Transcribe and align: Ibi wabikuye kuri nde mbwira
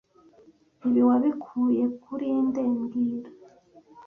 Ibi 0.87 1.01
wabikuye 1.07 1.83
kuri 2.03 2.27
nde 2.45 2.63
mbwira 2.77 3.29